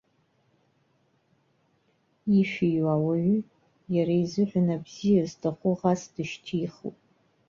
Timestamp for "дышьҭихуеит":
6.13-6.97